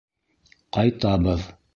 Ҡайтабыҙ! 0.77 1.45